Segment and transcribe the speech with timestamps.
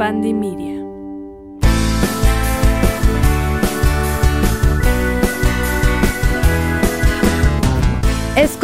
[0.00, 0.79] Pandemia.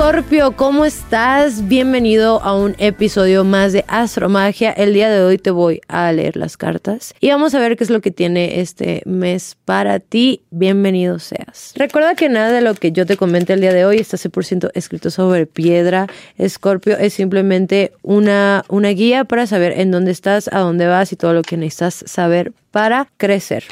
[0.07, 1.67] Escorpio, ¿cómo estás?
[1.67, 4.71] Bienvenido a un episodio más de Astromagia.
[4.71, 7.83] El día de hoy te voy a leer las cartas y vamos a ver qué
[7.83, 10.43] es lo que tiene este mes para ti.
[10.51, 11.72] Bienvenido seas.
[11.75, 14.71] Recuerda que nada de lo que yo te comente el día de hoy está 100%
[14.75, 16.07] escrito sobre piedra.
[16.38, 21.16] Escorpio es simplemente una, una guía para saber en dónde estás, a dónde vas y
[21.16, 23.65] todo lo que necesitas saber para crecer.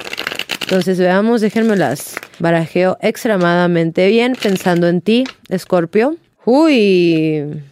[0.63, 6.17] Entonces veamos, déjenme las barajeo extremadamente bien pensando en ti, Escorpio.
[6.47, 7.63] Uy,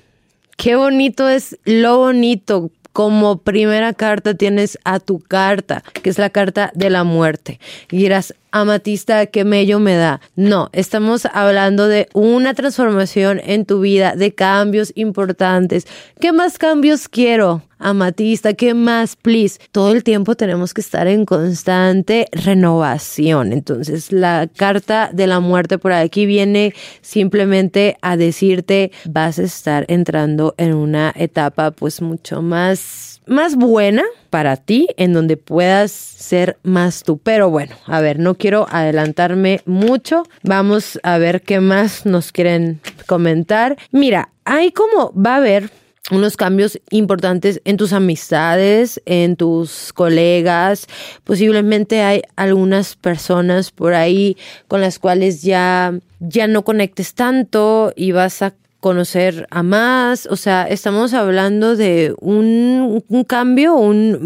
[0.57, 2.71] qué bonito es lo bonito.
[2.93, 7.59] Como primera carta tienes a tu carta, que es la carta de la muerte.
[7.91, 10.21] Y dirás, amatista, qué mello me da.
[10.37, 15.87] No, estamos hablando de una transformación en tu vida, de cambios importantes.
[16.21, 17.63] ¿Qué más cambios quiero?
[17.79, 19.59] Amatista, ¿qué más, please?
[19.73, 23.53] Todo el tiempo tenemos que estar en constante renovación.
[23.53, 29.85] Entonces, la carta de la muerte por aquí viene simplemente a decirte, vas a estar
[29.89, 36.57] entrando en una etapa pues mucho más, más buena para ti, en donde puedas ser
[36.63, 37.19] más tú.
[37.19, 40.23] Pero bueno, a ver, no quiero adelantarme mucho.
[40.43, 43.77] Vamos a ver qué más nos quieren comentar.
[43.91, 45.71] Mira, hay como va a haber
[46.11, 50.87] unos cambios importantes en tus amistades, en tus colegas.
[51.25, 58.13] Posiblemente hay algunas personas por ahí con las cuales ya, ya no conectes tanto y
[58.13, 64.19] vas a conocer a más, o sea, estamos hablando de un, un cambio, un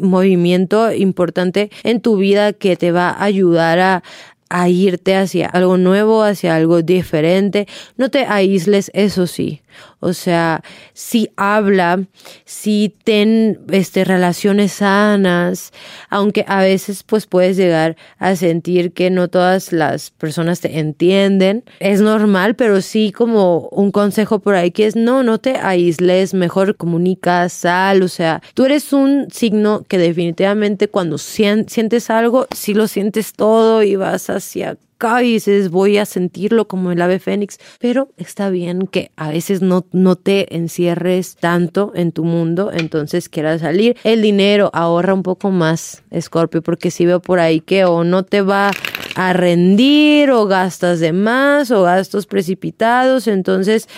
[0.00, 4.02] movimiento importante en tu vida que te va a ayudar a,
[4.50, 7.66] a irte hacia algo nuevo, hacia algo diferente.
[7.96, 9.62] No te aísles, eso sí.
[10.00, 10.62] O sea,
[10.94, 12.02] si habla,
[12.46, 15.72] si ten este, relaciones sanas,
[16.08, 21.64] aunque a veces pues puedes llegar a sentir que no todas las personas te entienden.
[21.80, 26.32] Es normal, pero sí como un consejo por ahí que es no, no te aísles,
[26.32, 28.02] mejor comunica, sal.
[28.02, 33.82] O sea, tú eres un signo que definitivamente cuando sientes algo, sí lo sientes todo
[33.82, 34.76] y vas hacia
[35.22, 39.62] y dices, voy a sentirlo como el ave fénix, pero está bien que a veces
[39.62, 43.96] no, no te encierres tanto en tu mundo, entonces quieras salir.
[44.04, 48.24] El dinero ahorra un poco más, Scorpio, porque si veo por ahí que o no
[48.24, 48.72] te va
[49.16, 53.88] a rendir o gastas de más o gastos precipitados, entonces...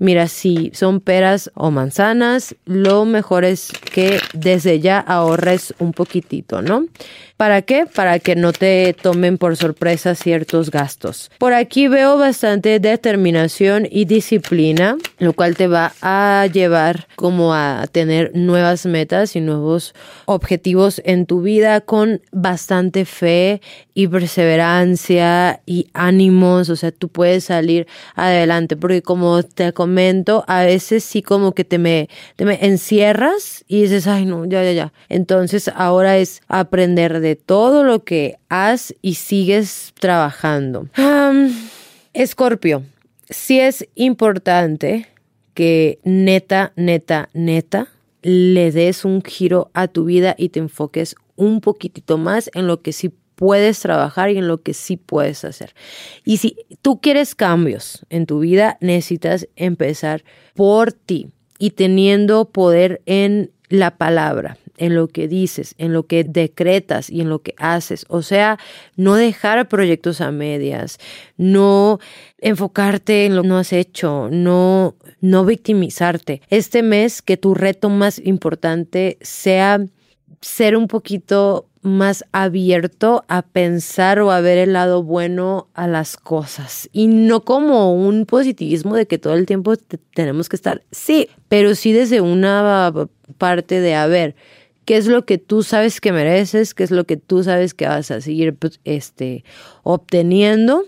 [0.00, 6.62] Mira, si son peras o manzanas, lo mejor es que desde ya ahorres un poquitito,
[6.62, 6.86] ¿no?
[7.38, 7.86] ¿Para qué?
[7.86, 11.30] Para que no te tomen por sorpresa ciertos gastos.
[11.38, 17.86] Por aquí veo bastante determinación y disciplina, lo cual te va a llevar como a
[17.92, 19.94] tener nuevas metas y nuevos
[20.24, 23.60] objetivos en tu vida con bastante fe
[23.94, 26.70] y perseverancia y ánimos.
[26.70, 31.64] O sea, tú puedes salir adelante porque como te comento, a veces sí como que
[31.64, 34.92] te me, te me encierras y dices, ay no, ya, ya, ya.
[35.08, 40.88] Entonces ahora es aprender de todo lo que has y sigues trabajando.
[42.12, 42.84] Escorpio,
[43.28, 45.06] sí es importante
[45.54, 47.88] que neta, neta, neta,
[48.22, 52.82] le des un giro a tu vida y te enfoques un poquitito más en lo
[52.82, 55.74] que sí puedes trabajar y en lo que sí puedes hacer.
[56.24, 60.24] Y si tú quieres cambios en tu vida, necesitas empezar
[60.54, 61.28] por ti
[61.58, 67.20] y teniendo poder en la palabra, en lo que dices, en lo que decretas y
[67.20, 68.04] en lo que haces.
[68.08, 68.58] O sea,
[68.96, 70.98] no dejar proyectos a medias,
[71.36, 71.98] no
[72.40, 76.42] enfocarte en lo que no has hecho, no, no victimizarte.
[76.48, 79.84] Este mes que tu reto más importante sea
[80.40, 86.16] ser un poquito más abierto a pensar o a ver el lado bueno a las
[86.16, 89.74] cosas y no como un positivismo de que todo el tiempo
[90.14, 92.92] tenemos que estar, sí, pero sí desde una
[93.38, 94.34] parte de, a ver,
[94.88, 97.86] qué es lo que tú sabes que mereces, qué es lo que tú sabes que
[97.86, 99.44] vas a seguir pues, este,
[99.82, 100.86] obteniendo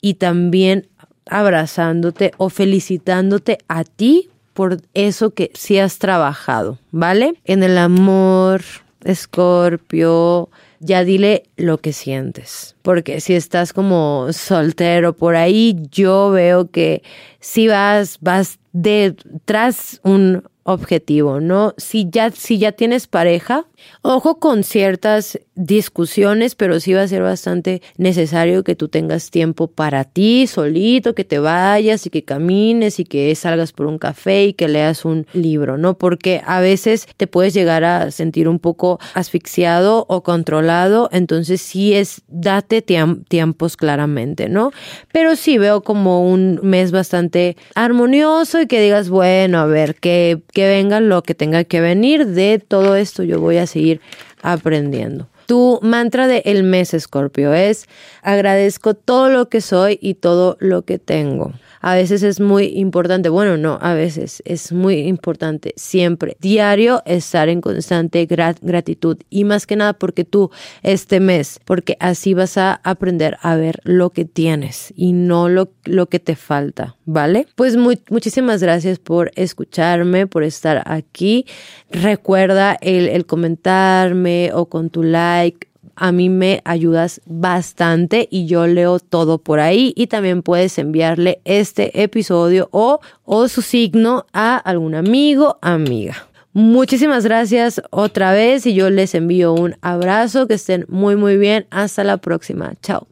[0.00, 0.88] y también
[1.24, 7.34] abrazándote o felicitándote a ti por eso que sí has trabajado, ¿vale?
[7.44, 8.62] En el amor,
[9.04, 10.50] Escorpio,
[10.80, 12.74] ya dile lo que sientes.
[12.82, 17.04] Porque si estás como soltero por ahí, yo veo que
[17.38, 21.74] si vas, vas detrás un objetivo, ¿no?
[21.78, 23.64] Si ya, si ya tienes pareja,
[24.02, 29.66] Ojo con ciertas discusiones, pero sí va a ser bastante necesario que tú tengas tiempo
[29.66, 34.46] para ti, solito, que te vayas y que camines y que salgas por un café
[34.46, 35.98] y que leas un libro, ¿no?
[35.98, 41.94] Porque a veces te puedes llegar a sentir un poco asfixiado o controlado, entonces sí
[41.94, 44.70] es, date tiempos claramente, ¿no?
[45.12, 50.42] Pero sí veo como un mes bastante armonioso y que digas, bueno, a ver, que,
[50.52, 54.00] que venga lo que tenga que venir de todo esto, yo voy a seguir
[54.42, 55.28] aprendiendo.
[55.46, 57.86] Tu mantra de el mes, Escorpio, es
[58.22, 63.28] agradezco todo lo que soy y todo lo que tengo a veces es muy importante,
[63.28, 69.66] bueno, no, a veces es muy importante siempre, diario, estar en constante gratitud y más
[69.66, 70.50] que nada porque tú
[70.82, 75.72] este mes, porque así vas a aprender a ver lo que tienes y no lo,
[75.84, 77.46] lo que te falta, ¿vale?
[77.54, 81.46] Pues muchísimas gracias por escucharme, por estar aquí.
[81.90, 85.67] Recuerda el, el comentarme o con tu like
[85.98, 91.40] a mí me ayudas bastante y yo leo todo por ahí y también puedes enviarle
[91.44, 96.28] este episodio o, o su signo a algún amigo, amiga.
[96.52, 101.66] Muchísimas gracias otra vez y yo les envío un abrazo, que estén muy muy bien,
[101.70, 103.06] hasta la próxima, chao.